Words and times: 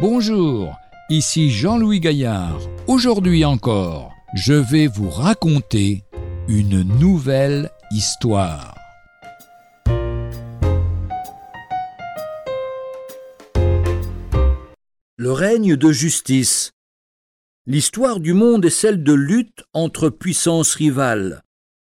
Bonjour, 0.00 0.78
ici 1.10 1.50
Jean-Louis 1.50 2.00
Gaillard. 2.00 2.58
Aujourd'hui 2.86 3.44
encore, 3.44 4.14
je 4.32 4.54
vais 4.54 4.86
vous 4.86 5.10
raconter 5.10 6.04
une 6.48 6.80
nouvelle 6.98 7.70
histoire. 7.90 8.74
Le 15.18 15.32
règne 15.32 15.76
de 15.76 15.92
justice. 15.92 16.70
L'histoire 17.66 18.20
du 18.20 18.32
monde 18.32 18.64
est 18.64 18.70
celle 18.70 19.02
de 19.02 19.12
lutte 19.12 19.64
entre 19.74 20.08
puissances 20.08 20.76
rivales. 20.76 21.42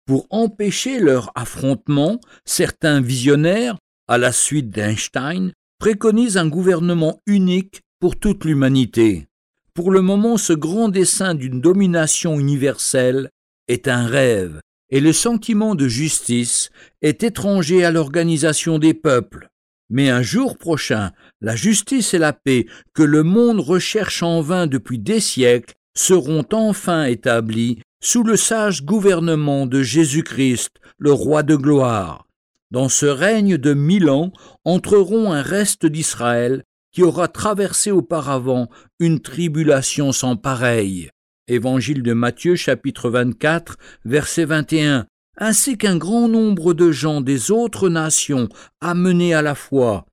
Pour 0.05 0.27
empêcher 0.30 1.00
leur 1.00 1.31
affrontement, 1.34 2.20
certains 2.45 3.02
visionnaires, 3.02 3.80
à 4.08 4.20
la 4.20 4.31
suite 4.31 4.70
d'Einstein, 4.70 5.52
préconisent 5.80 6.38
un 6.38 6.48
gouvernement 6.48 7.20
unique 7.25 7.81
pour 8.03 8.20
toute 8.20 8.43
l'humanité. 8.43 9.27
Pour 9.73 9.89
le 9.89 10.02
moment, 10.02 10.35
ce 10.35 10.52
grand 10.52 10.89
dessein 10.89 11.35
d'une 11.35 11.61
domination 11.61 12.38
universelle 12.38 13.30
est 13.70 13.88
un 13.88 14.05
rêve, 14.07 14.59
et 14.89 14.99
le 14.99 15.13
sentiment 15.13 15.73
de 15.73 15.88
justice 15.88 16.70
est 17.02 17.23
étranger 17.23 17.85
à 17.85 17.91
l'organisation 17.91 18.77
des 18.77 18.94
peuples. 18.94 19.47
Mais 19.89 20.09
un 20.09 20.21
jour 20.21 20.58
prochain, 20.58 21.13
la 21.39 21.55
justice 21.55 22.13
et 22.13 22.17
la 22.17 22.34
paix 22.34 22.66
que 22.94 23.03
le 23.03 23.23
monde 23.23 23.61
recherche 23.61 24.22
en 24.22 24.41
vain 24.41 24.67
depuis 24.67 24.99
des 24.99 25.22
siècles 25.22 25.73
seront 25.95 26.44
enfin 26.52 27.05
établies 27.05 27.80
sous 28.03 28.23
le 28.23 28.35
sage 28.35 28.83
gouvernement 28.83 29.66
de 29.66 29.81
Jésus-Christ, 29.81 30.72
le 30.97 31.13
roi 31.13 31.41
de 31.41 31.56
gloire. 31.56 32.28
Dans 32.69 32.89
ce 32.89 33.06
règne 33.06 33.58
de 33.58 33.73
mille 33.73 34.09
ans 34.09 34.33
entreront 34.66 35.31
un 35.31 35.41
reste 35.41 35.85
d'Israël 35.85 36.66
qui 36.94 37.03
aura 37.03 37.27
traversé 37.27 37.91
auparavant 37.91 38.69
une 38.99 39.19
tribulation 39.19 40.11
sans 40.11 40.38
pareille. 40.38 41.09
Évangile 41.47 42.03
de 42.03 42.13
Matthieu 42.13 42.55
chapitre 42.55 43.09
24 43.09 43.77
verset 44.05 44.45
21 44.45 45.08
ainsi 45.38 45.77
qu'un 45.77 45.97
grand 45.97 46.30
nombre 46.30 46.73
de 46.73 46.91
gens 46.91 47.19
des 47.19 47.52
autres 47.52 47.89
nations 47.89 48.47
amenés 48.80 49.33
à 49.33 49.41
la 49.41 49.55
foi. 49.55 50.05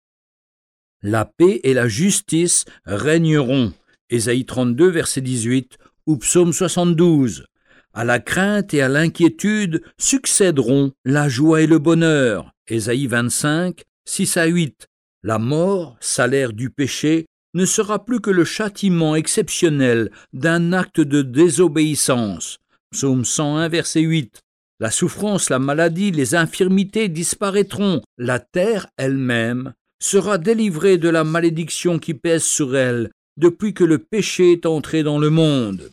La 1.03 1.25
paix 1.25 1.61
et 1.62 1.75
la 1.75 1.89
justice 1.89 2.64
régneront. 2.84 3.72
Ésaïe 4.09 4.44
32 4.44 4.89
verset 4.89 5.20
18 5.20 5.78
ou 6.06 6.17
Psaume 6.17 6.53
72. 6.53 7.44
À 7.92 8.05
la 8.05 8.19
crainte 8.19 8.72
et 8.72 8.83
à 8.83 8.89
l'inquiétude 8.89 9.83
succéderont 9.98 10.92
la 11.05 11.28
joie 11.28 11.62
et 11.62 11.67
le 11.67 11.78
bonheur. 11.78 12.53
Ésaïe 12.69 13.06
25, 13.06 13.84
6 14.05 14.37
à 14.37 14.47
8. 14.47 14.89
La 15.23 15.39
mort, 15.39 15.97
salaire 16.01 16.55
du 16.55 16.71
péché, 16.71 17.27
ne 17.53 17.67
sera 17.67 18.05
plus 18.05 18.21
que 18.21 18.31
le 18.31 18.45
châtiment 18.45 19.15
exceptionnel 19.17 20.11
d'un 20.33 20.73
acte 20.73 21.01
de 21.01 21.21
désobéissance. 21.21 22.59
Psaume 22.91 23.25
101, 23.25 23.69
verset 23.69 24.01
8. 24.01 24.41
La 24.79 24.91
souffrance, 24.91 25.51
la 25.51 25.59
maladie, 25.59 26.11
les 26.11 26.35
infirmités 26.35 27.09
disparaîtront. 27.09 28.01
La 28.17 28.39
terre 28.39 28.87
elle-même 28.97 29.75
sera 30.03 30.39
délivrée 30.39 30.97
de 30.97 31.11
la 31.11 31.23
malédiction 31.23 31.99
qui 31.99 32.15
pèse 32.15 32.45
sur 32.45 32.75
elle 32.75 33.11
depuis 33.37 33.75
que 33.75 33.84
le 33.84 33.99
péché 33.99 34.53
est 34.53 34.65
entré 34.65 35.03
dans 35.03 35.19
le 35.19 35.29
monde. 35.29 35.91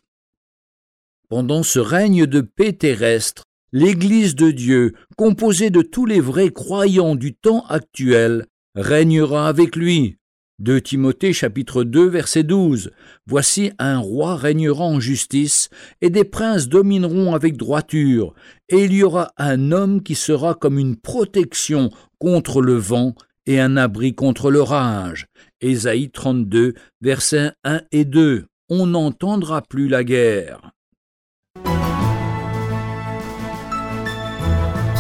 Pendant 1.28 1.64
ce 1.64 1.80
règne 1.80 2.26
de 2.26 2.40
paix 2.40 2.72
terrestre, 2.72 3.44
l'Église 3.74 4.36
de 4.36 4.52
Dieu, 4.52 4.94
composée 5.18 5.70
de 5.70 5.82
tous 5.82 6.06
les 6.06 6.22
vrais 6.22 6.52
croyants 6.52 7.16
du 7.16 7.36
temps 7.36 7.66
actuel, 7.68 8.46
régnera 8.78 9.48
avec 9.48 9.76
lui. 9.76 10.18
2 10.60 10.82
Timothée 10.82 11.34
chapitre 11.34 11.84
2 11.84 12.08
verset 12.08 12.44
12. 12.44 12.92
Voici 13.26 13.72
un 13.80 13.98
roi 13.98 14.36
régnera 14.36 14.86
en 14.86 15.00
justice, 15.00 15.70
et 16.02 16.10
des 16.10 16.24
princes 16.24 16.68
domineront 16.68 17.34
avec 17.34 17.58
droiture, 17.58 18.34
et 18.70 18.86
il 18.86 18.94
y 18.94 19.04
aura 19.04 19.32
un 19.38 19.72
homme 19.72 20.02
qui 20.02 20.16
sera 20.16 20.56
comme 20.56 20.80
une 20.80 20.96
protection 20.96 21.90
contre 22.20 22.62
le 22.62 22.76
vent 22.76 23.14
et 23.46 23.60
un 23.60 23.78
abri 23.78 24.14
contre 24.14 24.52
l'orage. 24.52 25.28
Ésaïe 25.62 26.10
32 26.12 26.74
versets 27.02 27.52
1 27.64 27.82
et 27.92 28.06
2. 28.06 28.46
On 28.70 28.88
n'entendra 28.88 29.62
plus 29.62 29.88
la 29.88 30.04
guerre. 30.04 30.72